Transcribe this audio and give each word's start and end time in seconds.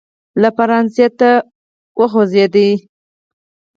لی 0.41 0.49
فرانسې 0.57 1.07
ته 1.19 1.31
وخوځېد. 1.99 2.55